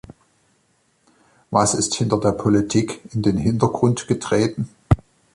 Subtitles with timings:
[1.51, 4.67] Was ist hinter der Politik in den Hintergrund getreten?